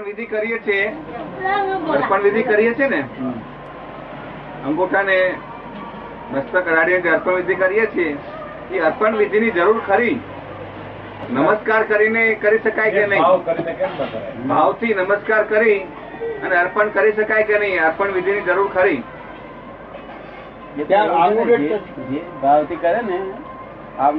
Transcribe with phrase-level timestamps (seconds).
[0.00, 0.84] અર્પણ વિધિ કરીએ છીએ
[1.94, 3.00] અર્પણ વિધિ કરીએ છીએ ને?
[4.66, 5.16] અંગૂઠાને
[6.32, 8.16] મસ્તક અડાડીને જે અર્પણ વિધિ કરીએ છીએ
[8.72, 10.16] એ અર્પણ વિધિની જરૂર ખરી?
[11.30, 13.22] નમસ્કાર કરીને કરી શકાય કે નહીં?
[13.22, 14.32] ભાવ કરીને કેમ ન કરાય?
[14.52, 15.78] ભાવથી નમસ્કાર કરી
[16.44, 17.78] અને અર્પણ કરી શકાય કે નહીં?
[17.84, 19.00] અર્પણ વિધિની જરૂર ખરી?
[22.42, 23.18] ભાવથી કરે ને
[23.98, 24.16] આમ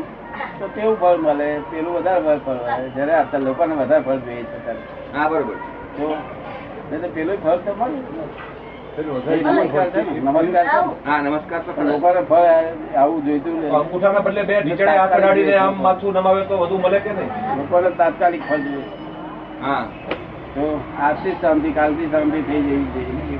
[0.60, 1.50] તો કેવું ફળ મળે?
[1.70, 2.90] પેલું વધારે ફળ ફળ મળે.
[2.90, 4.82] જયારે અત્યારે લોકોને વધારે ફળ જોઈએ છે અત્યારે.
[5.14, 5.56] હા બરોબર.
[5.98, 6.06] તો
[6.92, 8.00] એટલે પેલું ફળ તો મળે.
[8.08, 8.20] જ.
[8.96, 10.96] પેલું એ વધારે નમસ્કાર છે ને, નમસ્કાર છે ને.
[11.06, 11.92] હા નમસ્કાર તો પણ ખરા.
[11.92, 12.48] લોકોને ફળ
[12.96, 13.76] આવું જોઈતું નથી.
[13.76, 17.32] અંગૂઠાના બદલે બે ઢીચણે હાથ અડાડીને આમ માથું નમાવે તો વધુ મળે કે નહીં?
[17.98, 18.66] તાત્કાલિક ફળ
[19.62, 19.84] હા.
[20.56, 20.64] તો
[21.00, 23.40] આજથી શાંતિ કાલથી શાંતિ થઈ જવી જોઈએ.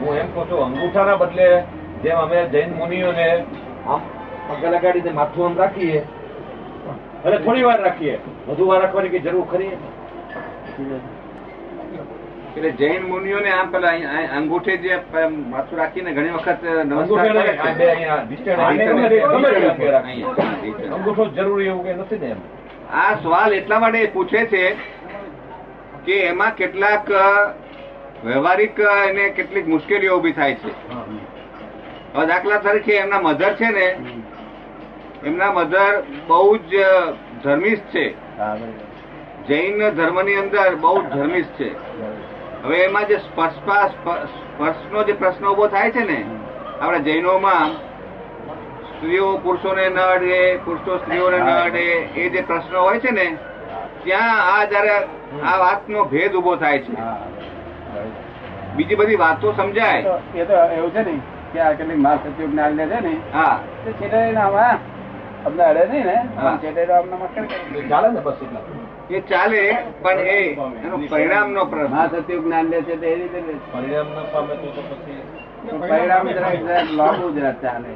[0.00, 1.48] હું એમ કહું છું અંગૂઠાના બદલે
[2.02, 3.26] જેમ અમે જૈન મુનિઓને
[3.86, 4.00] આમ
[4.48, 6.00] પગે લગાડીને માથું આમ રાખીએ.
[7.24, 8.14] અને થોડી વાર રાખીએ.
[8.48, 9.72] વધુ વાર રાખવાની કઈ જરૂર ખરી?
[12.56, 13.96] એટલે જૈન મુનિઓને આમ પેલા
[14.36, 14.92] અંગૂઠે જે
[15.50, 16.62] માથું રાખીને ઘણી વખત
[20.92, 22.40] અંગૂઠે જરૂરી એવું કઈ નથી ને એમ.
[22.92, 24.62] આ સવાલ એટલા માટે પૂછે છે
[26.06, 27.06] કે એમાં કેટલાક
[28.24, 30.70] વ્યવહારિક એને કેટલીક મુશ્કેલીઓ ઊભી થાય છે.
[32.14, 33.86] હવે દાખલા તરીકે એમના મધર છે ને
[35.22, 35.94] એમના મધર
[36.28, 36.72] બહુ જ
[37.42, 38.14] ધર્મિસ્ટ છે.
[39.48, 41.70] જૈન ધર્મની અંદર બહુ જ ધર્મિષ્ઠ છે.
[42.64, 46.18] હવે એમાં જે સ્પર્શપા સ્પ- સ્પર્શનો જે પ્રશ્ન ઊભો થાય છે ને
[46.80, 47.70] આપણા જૈનોમાં
[48.88, 51.84] સ્ત્રીઓ પુરુષોને ન અડે પુરુષો સ્ત્રીઓને ન અડે
[52.16, 53.26] એ જે પ્રશ્નો હોય છે ને
[54.04, 54.96] ત્યાં આ જયારે
[55.44, 56.92] આ વાતનો ભેદ ઊભો થાય છે.
[58.76, 60.20] બીજી બધી વાતો સમજાય.
[60.34, 61.14] એ તો એવું છે ને
[61.52, 63.56] કે આ કેટલીક માસ સત્યુગ નાલ લે છે ને હા
[65.46, 66.16] અમને અડે નહીં ને?
[66.36, 66.54] હા.
[67.02, 67.44] નમસ્કાર
[67.88, 68.40] ચાલે ને બસ
[69.10, 69.60] એ ચાલે
[70.02, 70.38] પણ એ
[70.84, 71.90] એનો પરિણામનો પ્રશ્ન.
[71.90, 73.40] મા સત્યુગ જ્ઞાન લે છે તે એ રીતે
[73.72, 75.20] પરિણામ ન પામે તો પછી
[75.80, 77.90] પરિણામ જરાક જરાક લાંબુ જરાક ચાલે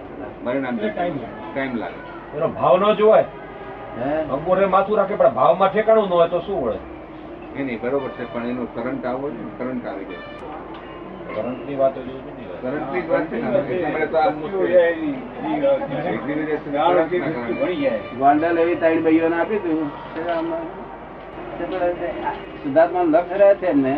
[0.44, 2.00] પરિણામ ટાઈમ લાગે.
[2.36, 3.26] એનો ભાવ ન જોવાય.
[3.98, 4.10] હે?
[4.30, 6.78] અંગૂઠે માથું રાખે પણ ભાવમાં ઠેકાણું ન હોય તો શું વળે?
[7.56, 10.24] એ નહીં બરોબર છે પણ એનો કરંટ આવવો જોઈએ કરંટ આવી ગયો.
[11.34, 12.31] કરંટની વાત વાત.
[12.62, 14.30] કરંટની જ વાત છે ને આપણે તો આ
[18.18, 19.88] ગોંડલ એવી ત્રણ ભાઈઓને આપ્યું હતું
[22.62, 23.94] શુદ્ધાત્મા લક્ષ રહ્યા છે એમને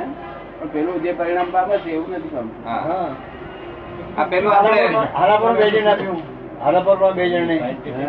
[0.59, 2.63] પણ પેલું જે પરિણામ પામે છે એવું નથી પામતું.
[4.19, 4.81] આ પેલું આપણે
[5.15, 6.21] હાલાપર બે જણ આપ્યું.
[6.65, 7.59] હાલાપરમાં બે જણ હે?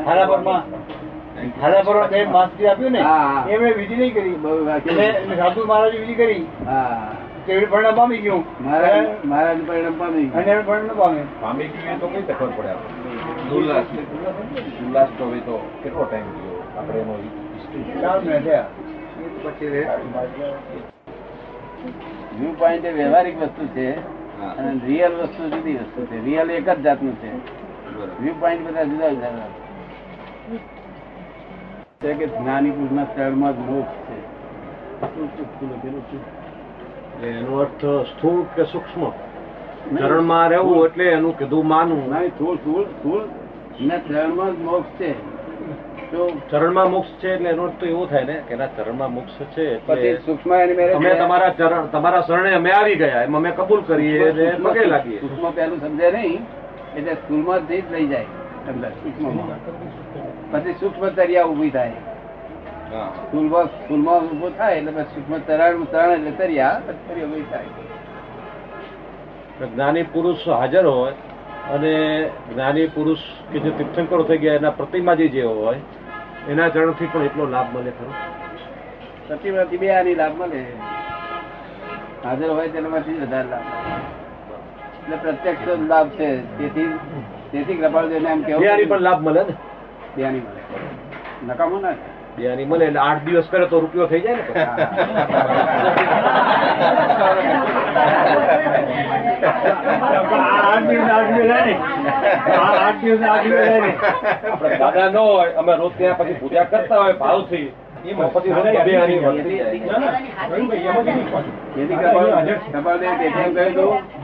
[0.06, 0.64] હાલાપરમાં
[1.62, 3.02] હાલાપર બે માસ્કી આપ્યું ને.
[3.50, 4.36] એ મેં વિધિ નહીં કરી.
[5.38, 6.44] સાધુ મહારાજ વિધિ કરી.
[6.66, 7.25] હા.
[7.46, 8.44] તેવી પરિણામ પામી ગયું?
[8.64, 11.22] મહારાજ મારા પરિણામ પામી અને એનું પરિણામ પામે?
[11.42, 13.86] પામી ગયું તો કઈ તકલીફ ખબર પડે આપણે ઉલ્લાસ.
[14.88, 17.14] ઉલ્લાસ તો હવે તો કેટલો ટાઈમ ગયો આપણે એનો
[18.02, 18.68] ચાર મિનિટ થયા
[19.44, 19.82] પછી રે
[22.38, 23.88] વ્યૂ પોઈન્ટ એ વ્યવહારિક વસ્તુ છે
[24.58, 26.18] અને રિયલ વસ્તુ જુદી વસ્તુ છે.
[26.26, 27.30] રિયલ એક જ જાતનું છે.
[28.22, 29.50] વ્યૂ પોઈન્ટ બધા જુદા જુદા
[32.02, 32.14] છે.
[32.14, 34.18] કે જ્ઞાની પુરુષના સ્થળમાં જ મોક્ષ છે.
[35.14, 36.18] શું ચૂકતું લખેલું છે?
[37.24, 39.04] એનો અર્થ સ્થૂળ કે સૂક્ષ્મ?
[39.98, 42.10] ચરણમાં રહેવું એટલે એનું કીધું માનવું.
[42.14, 43.24] નહીં, સ્થૂળ સ્થૂળ સ્થૂળ.
[43.80, 45.16] ને ચરણમાં મોક્ષ છે.
[46.12, 49.38] તો ચરણમાં મોક્ષ છે એટલે એનો અર્થ તો એવો થાય ને કે એના ચરણમાં મોક્ષ
[49.56, 54.28] છે એટલે સૂક્ષ્મ અમે તમારા ચરણ તમારા શરણે અમે આવી ગયા એમ અમે કબૂલ કરીએ
[54.30, 55.20] એટલે પગે લાગીએ.
[55.20, 56.42] સૂક્ષ્મ પહેલું સમજે નહીં
[56.98, 58.26] એટલે સ્થૂળમાં જ લઈ જાય
[58.70, 59.60] અંદર સૂક્ષ્મમાં.
[60.52, 62.05] પછી સૂક્ષ્મ તરિયા ઊભી થાય.
[63.68, 66.82] સ્થૂળમાં થાય એટલે પછી સૂક્ષ્મ તરણ તરણ એટલે તર્યા.
[66.88, 67.66] પછી થાય.
[69.68, 71.12] જ્ઞાની પુરુષ હાજર હોય
[71.72, 72.24] અને
[72.54, 73.18] જ્ઞાની પુરુષ
[73.52, 75.80] કે જે તીર્થંકરો થઈ ગયા એના પ્રતિમાજી જે હોય
[76.50, 78.14] એના ચરણથી પણ એટલો લાભ મળે ખરો?
[79.28, 80.66] પ્રતિમાથી બે આની લાભ મળે.
[82.26, 83.96] હાજર હોય તેનામાંથી વધારે લાભ મળે.
[85.04, 86.58] એટલે પ્રત્યક્ષ લાભ છે.
[86.58, 87.00] તેથી
[87.52, 89.54] તેથી કૃપાળદેવને એમ કેવું પણ લાભ મળે ને?
[90.18, 91.52] બેની મળે.
[91.54, 92.15] નકામો ના છે.
[92.38, 94.44] બિયાની મળે એટલે આઠ દિવસ કરે તો રૂપિયો થઈ જાય ને
[104.80, 107.68] દાદા ન હોય અમે રોજ ત્યાં પછી પૂજા કરતા હોય ભાવથી.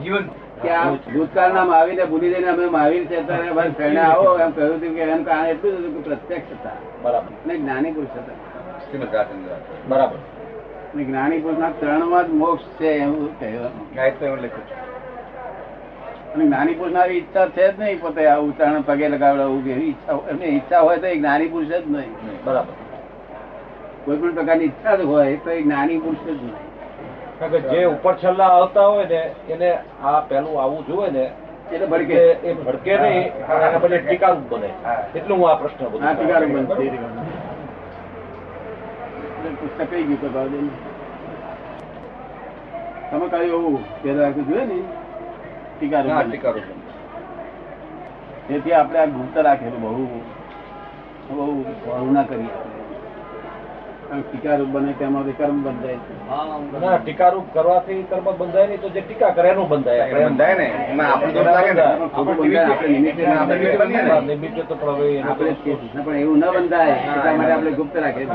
[0.02, 0.26] જીવન.
[0.62, 4.38] કે આ ભૂતકાળના મહાવીરને ભૂલી જઈને અમે મહાવીર છે ત્યારે અમારી શરણે આવો.
[4.38, 6.70] એમ કહ્યું હતું કે એમ કારણ એટલું હતું કે પ્રત્યક્ષ હતા.
[7.02, 7.56] બરાબર.
[7.58, 8.34] જ્ઞાની પુરુષ હતા.
[9.88, 10.18] બરાબર.
[10.94, 14.92] અને જ્ઞાની પુરુષના ત્રણમાં જ મોક્ષ છે એવું કહેવાનું એવું લખ્યું છે.
[16.34, 20.14] અને જ્ઞાની પુરુષ આવી ઈચ્છા છે જ નહીં પોતે આ ઉત્તરાયણ પગે લગાવડાવું એવી ઈચ્છા
[20.14, 22.10] હોય- એમની ઈચ્છા હોય તો એ જ્ઞાની પુરુષ જ નહીં.
[22.44, 22.74] બરાબર.
[24.06, 26.71] કોઈ પણ પ્રકારની ઈચ્છા જ હોય તો એ જ્ઞાની પુરુષ જ નહીં.
[27.42, 29.22] કારણ કે જે ઉપર છેલ્લા આવતા હોય ને
[29.54, 29.70] એને
[30.04, 31.24] આ પેલું આવવું જોઈએ ને
[31.72, 32.18] એટલે ભડકે.
[32.44, 34.70] એ ભડકે નહીં એના બદલે ટીકારૂપ બને.
[35.16, 36.88] એટલું હું આ પ્રશ્ન બોલું ટીકારૂપ ટીકારો
[39.44, 40.20] બનશે પુસ્તક કઈ ગયું
[43.12, 44.78] તમે કહ્યું એવું પેલા આખું જોયે ને
[45.76, 46.28] ટીકારૂપ.
[46.28, 46.68] ટીકારૂપ.
[48.48, 50.04] તેથી આપણે આ ગુપ્ત રાખેલું બહુ
[51.30, 51.46] બહુ
[51.84, 52.81] કરુણા કરી આપણે કારણ કે
[54.12, 56.14] ટીકારૂપ બને તેમાંથી કર્મ બંધાય છે.
[56.82, 60.04] ના ટીકારૂપ કરવાથી કર્મ બંધાય નહીં તો જે ટીકા કરે એનું બંધાય.
[60.30, 60.68] બંધાય ને.
[60.92, 61.82] એમાં આપણે તો લાગે ને.
[61.82, 64.20] આપણે નિમિત્તે ના આપણે નિમિત્તે બનીએ ને.
[64.32, 66.96] નિમિત્તે તો પણ એવું ન બંધાય.
[67.16, 68.28] એટલા માટે આપણે ગુપ્ત રાખીએ.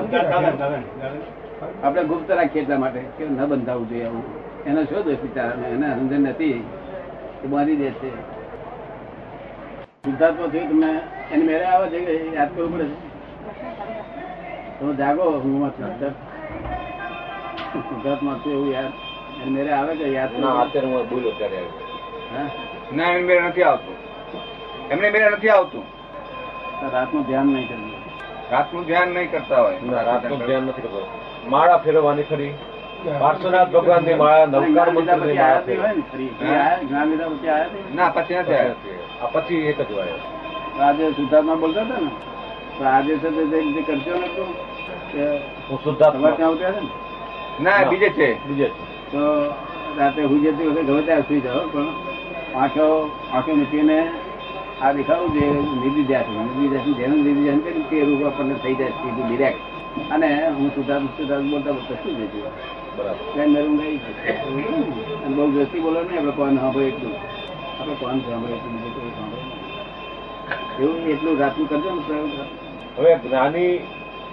[1.85, 4.25] આપણે ગુપ્ત રાખીએ એટલા માટે કે ન બંધાવવું જોઈએ આવું.
[4.67, 6.59] એનો શું દોષ બિચારાને એને સમજણ નથી.
[7.45, 8.11] એ બાંધી દે છે.
[10.05, 10.91] સિદ્ધાર્થમાં થયું તમે
[11.33, 12.97] એને મેળે આવે છે કે યાદ કરવું પડે છે.
[14.79, 15.55] તમે જાગો હું
[17.89, 18.93] ગુજરાતમાં થયું એવું યાદ
[19.55, 21.61] મેરે આવે કે યાદ ના અત્યારે હું બોલ્યો ત્યારે
[22.93, 23.97] ના એમ મેરે નથી આવતું.
[24.91, 25.85] એમને મેરે નથી આવતું.
[26.95, 27.93] રાતનું ધ્યાન નહીં કરવું.
[28.51, 29.79] રાતનું ધ્યાન નહીં કરતા હોય.
[29.93, 31.01] રાત રાતનું ધ્યાન નથી કરતો
[31.51, 32.53] માળા ફેરવવાની ખરી
[33.21, 36.31] પાર્શ્વનાથ ભગવાનની માળા નવકાર જ્ઞાનની માળા ને પછી?
[37.95, 38.77] ના નથી આવ્યું.
[39.23, 40.21] આ પછી એક જ વાયો
[40.87, 42.11] આજે શુદ્ધાત્મા બોલતા હતા ને?
[42.79, 43.29] આજે છે
[43.75, 44.51] તે કરશો ને તું
[45.13, 45.25] કે
[45.69, 46.91] હું તમારે ત્યાં ને?
[47.59, 48.29] ના બીજે છે.
[48.45, 48.69] બીજે
[49.11, 49.23] તો
[49.97, 51.89] રાતે હું જતી વખતે ગમે ત્યાં સુઈ જાઓ પણ
[52.55, 52.87] આંખો
[53.31, 53.99] આંખો મૂકીને
[54.81, 55.45] આ દેખાવું જે
[55.75, 59.61] નિધિ જાય નિધિ ધ્યાન જેનું નિધિ ધ્યાન કરે તે રૂપ આપણને થઈ જાય સીધું ડિરેક્ટ
[60.11, 62.45] અને હું સુધાર સુધાર બોલતા બોલતા શું જતી
[62.97, 63.47] બરાબર.
[63.47, 63.97] મેરું ગઈ
[65.25, 67.15] અને બહુ વ્યસ્તી બોલો ને આપણે કોણ સાંભળે એટલું?
[67.79, 68.73] આપણે કોણ સાંભળે એટલું?
[68.75, 69.45] બીજું કોઈ સાંભળે
[70.79, 72.33] એવું એટલું રાતનું કરજો ને પ્રયોગ
[72.97, 73.81] હવે જ્ઞાની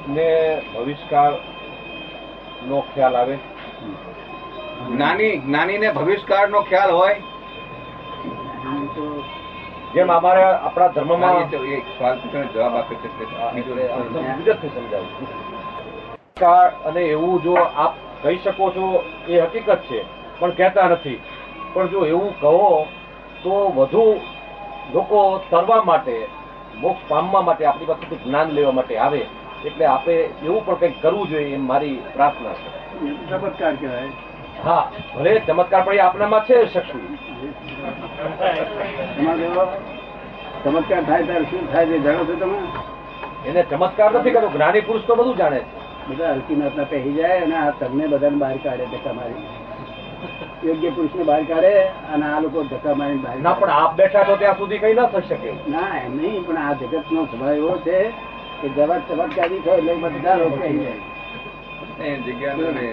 [0.08, 0.28] ને
[0.74, 1.36] ભવિષ્યકાળ
[2.68, 3.38] નો ખ્યાલ આવે.
[4.90, 7.16] જ્ઞાની જ્ઞાનીને ભવિષ્યકાળ નો ખ્યાલ હોય?
[9.94, 12.18] જેમ અમારે આપણા ધર્મમાં એક સવાલ
[12.54, 13.10] જવાબ આપે છે
[14.70, 15.28] સમજાવું
[16.40, 17.94] કાળ અને એવું જો આપ
[18.24, 20.06] કહી શકો છો એ હકીકત છે.
[20.40, 21.20] પણ કહેતા નથી.
[21.74, 22.88] પણ જો એવું કહો
[23.44, 24.06] તો વધુ
[24.94, 26.18] લોકો તરવા માટે
[26.78, 29.22] મોક્ષ પામવા માટે આપણી પાસેથી જ્ઞાન લેવા માટે આવે
[29.66, 32.70] એટલે આપણે એવું પણ કંઈક કરવું જોઈએ એમ મારી પ્રાર્થના છે.
[33.30, 34.10] ચમત્કાર કહેવાય.
[34.66, 36.98] હા ભલે ચમત્કાર પણ આપણામાં છે શક્તિ
[39.18, 39.48] તમારે
[40.64, 42.58] ચમત્કાર થાય ત્યારે શું થાય છે જાણો છો તમે?
[43.46, 45.66] એને ચમત્કાર નથી કરતો જ્ઞાની પુરુષ તો બધું જાણે છે.
[46.10, 49.63] બધા હલકી નાથના પહેરી જાય અને આ તમને બધાને બહાર કાઢે છે મારી
[50.64, 51.74] યોગ્ય પુરુષને બહાર કાઢે
[52.14, 55.08] અને આ લોકો ધક્કા મારી બહાર ના પણ આપ બેઠા તો ત્યાં સુધી કઈ ના
[55.08, 55.54] થઈ શકે.
[55.68, 58.12] ના એમ નહીં પણ આ જગત નો સ્વભાવ એવો છે
[58.62, 61.02] કે જગત ચમત્કારી થાય એટલે બધા લોકો કહી જાય.
[62.00, 62.88] એ જગ્યા ન રહે.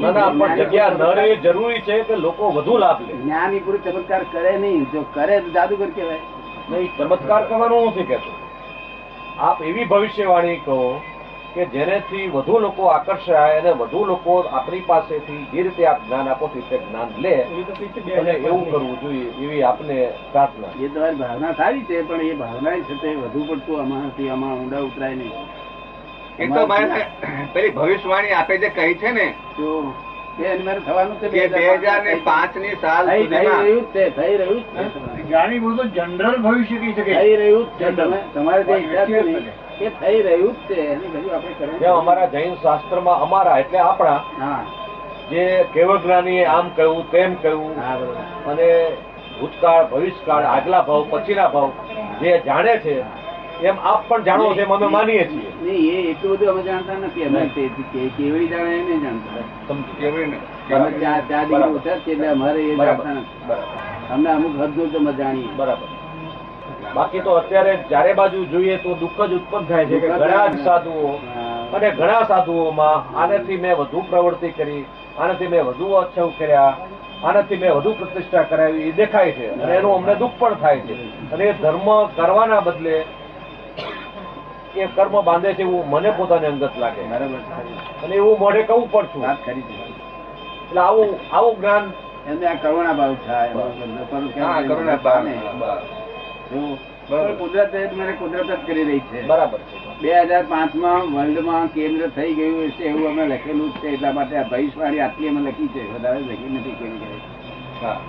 [0.00, 3.14] ના ના પણ જગ્યા ન રહેવી જરૂરી છે કે લોકો વધુ લાભ લે.
[3.14, 4.86] જ્ઞાની પુરુષ ચમત્કાર કરે નહીં.
[4.92, 6.20] જો કરે તો જાદુગર કહેવાય.
[6.70, 8.32] નહીં ચમત્કાર કરવાનું નથી કહેતો?
[9.38, 10.76] આપ એવી ભવિષ્યવાણી કહો
[11.54, 16.48] કે જેનેથી વધુ લોકો આકર્ષાય અને વધુ લોકો આપણી પાસેથી જે રીતે આપ જ્ઞાન આપો
[16.48, 17.32] છો તે જ્ઞાન લે
[18.48, 19.96] એવું કરવું જોઈએ એવી આપને
[20.32, 20.72] પ્રાર્થના.
[20.82, 24.80] એ તમારી ભાવના સારી છે પણ એ ભાવના છે તે વધુ પડતું આમાંથી આમાં ઊંડા
[24.80, 25.32] ઉતરાય નહીં.
[26.38, 27.06] એ તો મારે
[27.54, 29.26] પેલી ભવિષ્યવાણી આપે જે કહી છે ને
[29.56, 29.70] તો
[30.36, 30.52] તે
[30.86, 31.42] થવાનું છે બે
[31.78, 33.26] હજાર પાંચની સાલ થઈ
[34.18, 34.62] થઈ રહ્યું
[35.78, 37.12] જ જનરલ ભવિષ્ય કહી શકે.
[37.14, 37.90] થઈ રહ્યું છે.
[38.34, 43.22] તમારે જે ઈચ્છા છે એ થઈ રહ્યું જ છે એની બધું આપણે અમારા જૈન શાસ્ત્રમાં
[43.22, 44.20] અમારા એટલે આપણા
[45.30, 45.44] જે
[45.74, 47.72] કેવજ્ઞાનીએ આમ કહ્યું તેમ કહ્યું
[48.46, 48.68] અને
[49.40, 51.70] ભૂતકાળ ભવિષ્યકાળ આગલા ભાવ પછીના ભાવ
[52.20, 52.94] જે જાણે છે
[53.62, 55.50] એમ આપ પણ જાણો છો એમ અમે માનીએ છીએ.
[55.62, 57.40] નહીં એ એટલું બધું અમે જાણતા નથી અમે
[58.16, 59.32] કેવડી જાણે એ નહીં જાણતા
[62.30, 63.58] અમારે એ જાણતા નથી.
[64.10, 65.50] અમને અમુક હદ તો અમે જાણીએ.
[65.56, 65.88] બરાબર.
[66.94, 70.64] બાકી તો અત્યારે ચારે બાજુ જોઈએ તો દુઃખ જ ઉત્પન્ન થાય છે કે ઘણા જ
[70.64, 71.18] સાધુઓ
[71.74, 74.84] અને ઘણા સાધુઓમાં આનાથી મેં વધુ પ્રવૃત્તિ કરી
[75.18, 76.76] આનાથી મેં વધુ અક્ષવ કર્યા
[77.24, 79.62] આનાથી મેં વધુ પ્રતિષ્ઠા કરાવી એ દેખાય છે.
[79.62, 81.30] અને એનું અમને દુઃખ પણ થાય છે.
[81.32, 83.04] અને એ ધર્મ કરવાના બદલે
[84.76, 87.00] એ કર્મ બાંધે છે એવું મને પોતાને અંગત લાગે.
[88.04, 89.24] અને એવું મોઢે કહું પણ છું.
[89.24, 91.92] એટલે આવું આવું જ્ઞાન
[92.28, 93.48] એમને આ કરુણા ભાવ થાય.
[94.66, 94.96] કરુણા.
[96.50, 99.26] કુદરત મને કુદરત જ કરી રહી છે.
[99.26, 100.02] બરાબર છે.
[100.02, 104.42] બે હજાર પાંચમાં વર્લ્ડમાં કેન્દ્ર થઈ ગયું છે એવું અમે લખેલું છે એટલા માટે આ
[104.42, 105.94] ભવિષ્યવાણી આટલી અમે લખી છે.
[105.94, 107.20] વધારે લખી નથી કોઈ જગ્યાએ.
[107.82, 108.00] હા.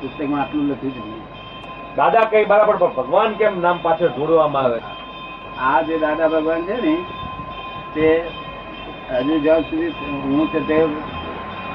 [0.00, 1.34] પુસ્તકમાં આટલું લખ્યું છે
[1.96, 4.80] દાદા કઈ બરાબર પણ ભગવાન કેમ નામ પાછળ જોડવામાં આવે?
[5.58, 6.96] આ જે દાદા ભગવાન છે ને
[7.94, 8.22] તે
[9.20, 10.86] હજુ જ્યાં સુધી હું છે તે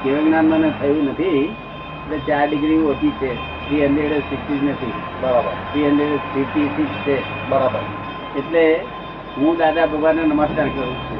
[0.02, 3.59] કેવ જ્ઞાન મને થયું નથી એટલે ચાર ડિગ્રી ઓછી છે.
[3.70, 5.50] થ્રી હંડ્રેડ સિક્સટી નથી બરાબર.
[5.72, 7.48] થ્રી હંડ્રેડ ફિફ્ટી સિક્સ છે.
[7.48, 7.78] બરાબર.
[8.38, 8.74] એટલે
[9.38, 11.18] હું દાદા ભગવાનને નમસ્કાર કરું છું.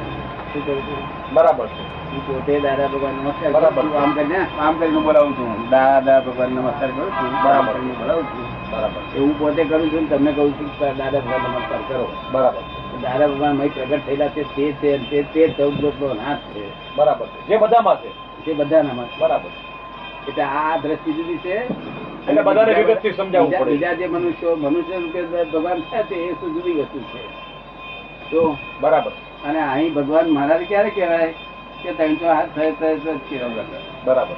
[0.53, 1.33] શું કરું છું?
[1.33, 2.11] બરાબર છે.
[2.11, 3.83] હું પોતે દાદા ભગવાન નમસ્કાર બરાબર.
[3.97, 5.69] આમ કરીને આમ કરીને બોલાવું છું.
[5.69, 7.43] દાદા ભગવાન નમસ્કાર કરું છું.
[7.43, 7.73] બરાબર.
[7.73, 8.71] બોલાવું છું.
[8.71, 12.13] બરાબર એ હું પોતે કરું છું ને તમને કહું છું કે દાદા ભગવાન નમસ્કાર કરો.
[12.31, 12.61] બરાબર
[13.01, 14.55] દાદા ભગવાન મય પ્રગટ થયેલા છે.
[14.55, 16.95] તે છે તે તે ચૌદ લોકનો નાથ છે.
[16.95, 17.47] બરાબર છે.
[17.47, 18.43] જે બધામાં છે.
[18.45, 19.05] તે બધાનામાં.
[19.19, 19.49] બરાબર
[20.27, 21.67] એટલે આ દ્રષ્ટિ જુદી છે.
[22.29, 23.71] એટલે બધાને વિગતથી સમજાવવું પડે.
[23.71, 27.23] બીજા જે મનુષ્યો મનુષ્ય રૂપે ભગવાન છે તે એ શું જુદી વસ્તુ છે?
[28.31, 29.11] તો બરાબર.
[29.45, 31.33] અને અહીં ભગવાન મહારાજ ક્યારે કહેવાય
[31.83, 32.95] કે ત્રણસો હાથ થાય થયે
[34.05, 34.35] બરાબર.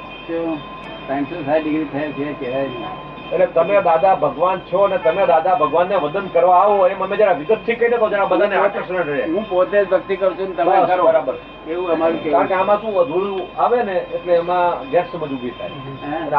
[1.06, 3.13] ત્રણસો સાત ડિગ્રી થાય છે કહેવાય નહીં.
[3.32, 7.34] એટલે તમે દાદા ભગવાન છો અને તમે દાદા ભગવાનને વદન કરવા આવો એમ અમે જરા
[7.40, 9.24] વિગતથી કહી તો જરા બધાને આકર્ષણ રહે.
[9.34, 11.04] હું પોતે જ ભક્તિ કરું છું તમે કરો.
[11.08, 11.34] બરાબર.
[11.68, 15.74] એવું અમારું કારણ કે આમાં શું અધૂરું આવે ને એટલે એમાં ગેરસમજ ઊભી થાય.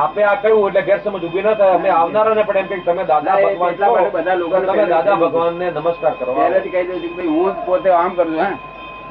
[0.04, 3.36] આપે આ કહ્યું એટલે ગેરસમજ ઊભી ના થાય અમે આવનારાને પણ એમ કે તમે દાદા
[3.44, 6.32] ભગવાન એટલા છો બધા લોકો તમે દાદા ભગવાન ને નમસ્કાર કરો.
[6.40, 8.54] પહેલેથી કહી દઉં છું ભાઈ હું પોતે આમ કરું છું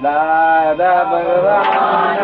[0.06, 2.14] દાદા ભગવાન.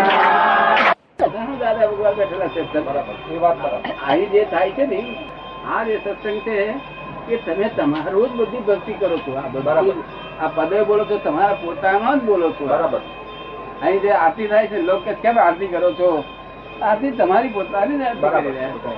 [1.61, 2.61] દાદા ભગવાન બેઠેલા છે.
[2.87, 3.93] બરાબર એ વાત બરાબર.
[4.09, 5.01] અહીં જે થાય છે ને
[5.69, 6.75] આ જે સત્સંગ છે
[7.29, 9.37] કે તમે તમારું જ બધી ભક્તિ કરો છો.
[9.37, 9.95] આ બરાબર.
[10.41, 12.67] આ પદે બોલો છો તમારા પોતાનો જ બોલો છો.
[12.67, 13.01] બરાબર.
[13.83, 16.25] અહીં જે આરતી થાય છે લોકો કેમ આરતી કરો છો?
[16.83, 18.89] આરતી તમારી પોતાની જ આરતી.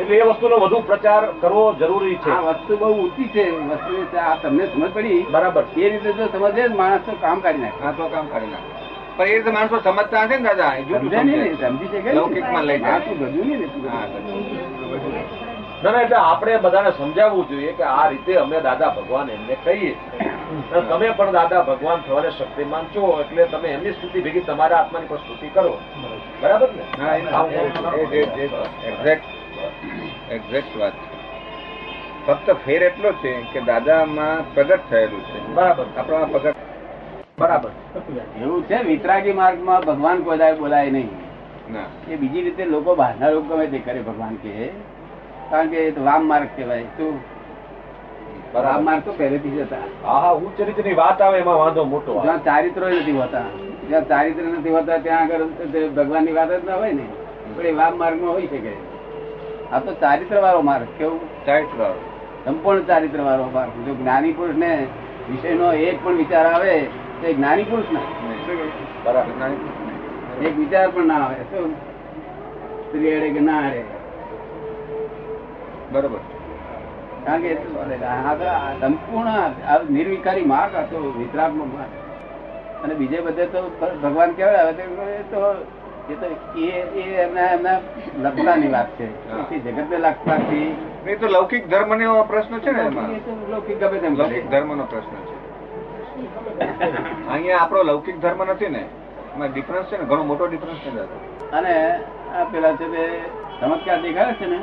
[0.00, 2.30] એટલે એ વસ્તુનો વધુ પ્રચાર કરવો જરૂરી છે.
[2.30, 3.50] આ વસ્તુ બહુ ઊંચી છે.
[3.50, 5.26] વસ્તુ આ તમને સમજ પડી.
[5.30, 5.64] બરાબર.
[5.76, 7.84] એ રીતે જો સમજે માણસ તો કામ કાઢી નાખે.
[7.84, 8.86] હા તો કામ કાઢી નાખે.
[9.16, 10.76] પણ એ રીતે માણસો સમજતા હશે ને દાદા?
[10.76, 12.90] સમજે શકે લૌકિકમાં લઈ જાય.
[12.90, 15.47] માણસનું ગજુ નહીં.
[15.84, 19.96] ના ના એટલે આપણે બધાને સમજાવવું જોઈએ કે આ રીતે અમે દાદા ભગવાન એમને કહીએ
[20.88, 25.16] તમે પણ દાદા ભગવાન થવાને શક્તિમાન છો એટલે તમે એમની સ્તુતિ ભેગી તમારા આત્માની પણ
[25.16, 25.78] સ્તુતિ કરો.
[26.42, 27.06] બરાબર ને?
[27.08, 27.98] એક્ઝેક્ટ એ- આમ એ- કરો.
[27.98, 28.46] એ- એ- એ-
[28.88, 29.28] exact-
[30.32, 31.18] exact વાત છે.
[32.26, 35.46] ફક્ત ફેર એટલો છે કે દાદામાં પ્રગટ થયેલું છે.
[35.46, 35.86] બરાબર.
[35.96, 36.54] આપણામાં પ્રગટ
[37.38, 37.70] બરાબર.
[38.40, 41.08] એવું છે વિતરાગી માર્ગમાં ભગવાન કોઈ બોલાય નહીં.
[41.72, 42.12] ના.
[42.12, 44.70] એ બીજી રીતે લોકો બહારના લોકો ગમે તે કરે ભગવાન કે
[45.50, 46.86] કારણ કે વામ માર્ગ કહેવાય.
[46.96, 47.14] શું
[48.54, 49.86] વામ માર્ગ તો પહેલેથી જ હતા.
[50.04, 53.46] હા હા ઉચ્ચ રીતની વાત આવે એમાં વાંધો મોટો જ્યાં ચારિત્ર નથી હોતા.
[53.88, 55.44] જ્યાં ચારિત્ર નથી હોતા ત્યાં આગળ
[55.96, 57.06] ભગવાનની વાત જ ના હોય ને
[57.56, 58.72] પણ એ વામ માર્ગમાં હોય શકે.
[59.72, 61.20] આ તો ચારિત્ર વાળો માર્ગ કેવું?
[61.46, 61.80] ચારિત્ર
[62.44, 63.72] સંપૂર્ણ ચારિત્ર વાળો માર્ગ.
[63.86, 64.72] જો જ્ઞાની પુરુષ ને
[65.30, 66.74] વિષયનો એક પણ વિચાર આવે
[67.20, 68.06] તો એ જ્ઞાની પુરુષ ના.
[69.04, 69.32] બરાબર
[70.46, 71.38] એક વિચાર પણ ના આવે.
[71.50, 71.70] શું
[72.82, 73.97] સ્ત્રી અડે કે ના અડે
[75.92, 76.20] બરોબર.
[77.24, 77.50] કારણ કે
[78.82, 81.92] સંપૂર્ણ નિર્વિકારી માર્ગ હતો વિતરાગનો માર્ગ.
[82.84, 84.84] અને બીજે બધે તો ભગવાન કેવાય હવે
[85.32, 85.40] તો
[86.12, 86.26] એ તો
[86.66, 86.68] એ
[87.24, 87.78] એમના એમના
[88.24, 89.06] લક્ષાની વાત છે.
[89.64, 90.70] જગત ને લક્ષવાથી
[91.06, 92.82] એ તો લૌકિક ધર્મ નો પ્રશ્ન છે ને
[93.50, 95.34] લૌકિક ગમે તેમ લૌકિક ધર્મ નો પ્રશ્ન છે.
[97.32, 98.82] અહીંયા આપણો લૌકિક ધર્મ નથી ને.
[99.34, 100.90] એમાં ડિફરન્સ છે ને ઘણો મોટો ડિફરન્સ છે
[101.58, 101.74] અને
[102.34, 103.02] આ પેલા છે તે
[103.60, 104.58] ચમત્કાર દેખાડે છે ને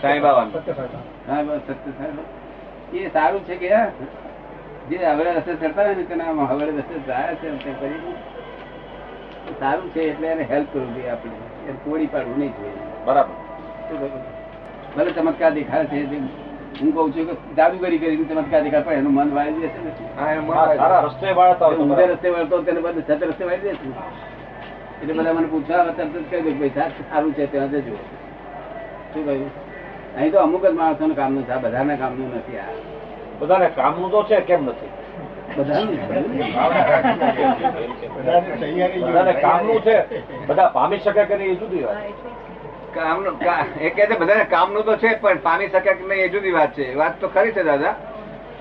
[0.00, 0.20] સાંઈ
[1.26, 1.48] સાહેબ.
[2.94, 3.68] એ સારું છે કે
[4.88, 8.00] જે હવે રસ્તે ચડતા હોય ને તેના હવે રસ્તે જાય છે તે કરી
[9.60, 11.36] સારું છે એટલે એને હેલ્પ કરવું જોઈએ આપણે.
[11.68, 12.80] એને તોડી પાડવું નહીં જોઈએ.
[13.06, 13.34] બરાબર.
[14.96, 15.98] ભલે ચમત્કાર દેખાય છે
[16.80, 19.78] હું કઉ છું કે જાદુગરી કરીને ચમત્કાર દેખાય પણ એનું મન વાળી દેશે
[21.06, 21.68] રસ્તે વાળતા
[22.12, 23.88] રસ્તે વાળતો તેને બદલે છત રસ્તે વાળી દેશે.
[25.02, 27.96] એટલે બધા મને પૂછવા તરત જ કહી દઉં કે ભાઈ સારું છે ત્યાં જજો.
[29.16, 29.50] શું કહ્યું?
[30.16, 32.72] અહીં તો અમુક જ માણસોનું કામનું છે આ બધાના કામનું નથી આ.
[33.40, 34.90] બધાને કામનું તો છે કેમ નથી?
[39.44, 39.96] કામનું છે
[40.48, 41.98] બધા પામી શકે કે નહીં એ જુદી વાત.
[42.96, 43.34] કામનું
[43.80, 46.70] એ કહે છે બધાને કામનું તો છે પણ પામી શકે કે નહીં એ જુદી વાત
[46.76, 46.86] છે.
[47.00, 47.94] વાત તો ખરી છે દાદા.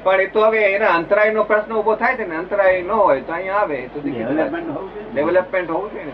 [0.03, 3.21] પણ એ તો હવે એના અંતરાય નો પ્રશ્ન ઊભો થાય છે ને અંતરાય ન હોય
[3.21, 5.09] તો અહીંયા આવે તો ડેવલપમેન્ટ હોવું જોઈએ.
[5.13, 6.13] ડેવલપમેન્ટ હોવું જોઈએ ને.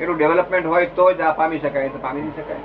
[0.00, 2.64] એનું ડેવલપમેન્ટ હોય તો જ આ પામી શકાય તો પામી નહીં શકાય.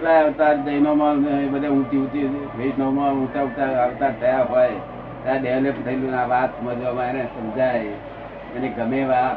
[0.00, 1.16] કેટલાય અવતાર જૈનોમાં
[1.52, 4.70] બધા ઊંચી ઊંચી વૈષ્ણવમાં ઊંચા ઊંચા અવતાર થયા હોય.
[5.22, 7.78] ત્યાં ડેવલપ થયેલું આ વાત સમજવામાં એને સમજાય.
[8.56, 9.36] એને ગમે વાત.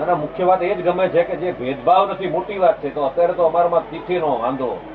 [0.00, 2.94] ના, મુખ્ય વાત એ જ ગમે છે કે જે ભેદભાવ નથી, મોટી વાત છે.
[2.94, 4.93] તો અત્યારે તો અમારામાં તિથિનો વાંધો.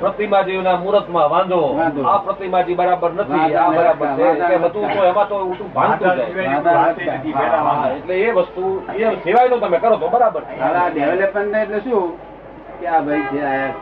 [0.00, 1.60] પ્રતિમાજીના મુહૂર્તમાં વાંધો.
[2.06, 4.08] આ પ્રતિમાજી બરાબર નથી આ બરાબર
[4.40, 4.56] છે.
[4.58, 6.86] બધું તો એમાં તો ઉલટું ભાંગતું જાય.
[7.96, 8.64] એટલે એ વસ્તુ
[8.96, 10.42] એ સિવાયનું તમે કરો તો બરાબર
[10.92, 12.06] ડેવલપમેન્ટ એટલે શું?
[12.80, 13.74] કે આ ભાઈ છે આયા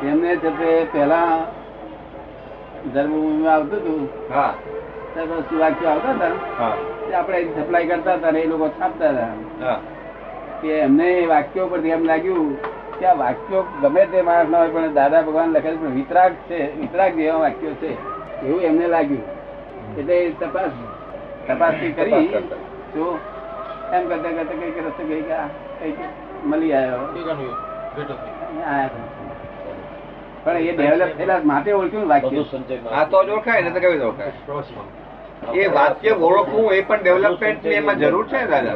[0.00, 0.40] છે.
[0.58, 1.32] તે પહેલા
[2.94, 4.00] ધર્મભૂમિમાં આવતું હતું.
[4.34, 4.52] હા.
[5.14, 6.72] સરસ વાક્યો આવતા હતા.
[7.18, 9.76] આપણે સપ્લાય કરતા હતા ને એ લોકો છાપતા હતા.
[10.62, 12.48] કે એમને વાક્યો પરથી એમ લાગ્યું
[12.98, 16.58] કે આ વાક્યો ગમે તે માણસ ના હોય પણ દાદા ભગવાન લખે પણ વિતરાગ છે
[16.80, 17.90] વિતરાગ જેવા વાક્યો છે.
[18.46, 19.24] એવું એમને લાગ્યું.
[19.98, 20.72] એટલે એ તપાસ
[21.48, 22.28] તપાસી કરી
[22.94, 23.04] તો
[23.92, 25.36] એમ કરતા કરતા કંઈક રસ્તે ગઈ કે
[25.80, 25.98] કંઈક
[26.44, 27.00] મળી આવ્યો.
[30.44, 32.42] પણ એ ડેવલપ થયેલા માટે ઓળખ્યું ને વાક્ય.
[32.96, 34.32] આ તો જ ઓળખાય ને તો કેવી ઓળખાય?
[35.54, 38.74] એ વાક્ય ઓળખવું એ પણ ડેવલપમેન્ટ એમાં જરૂર છે દાદા?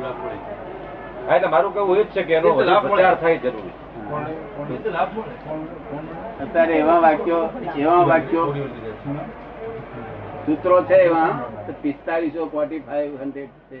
[0.00, 3.74] હા એટલે મારું કેવું એ જ છે કે એનો પ્રચાર થાય જરૂરી.
[6.42, 7.42] અત્યારે એવા વાક્યો
[7.76, 8.46] એવા વાક્યો.
[10.46, 11.30] સૂત્રો છે એવા
[11.82, 13.80] પિસ્તાલીસો ફોર્ટી ફાઈવ હંડ્રેડ છે.